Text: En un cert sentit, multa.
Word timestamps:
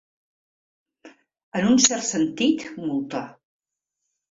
En 1.61 1.69
un 1.73 1.77
cert 1.89 2.09
sentit, 2.09 2.67
multa. 2.89 3.25